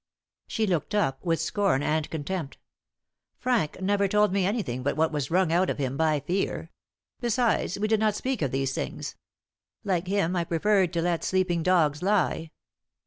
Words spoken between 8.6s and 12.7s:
things. Like him, I preferred to let sleeping dogs lie."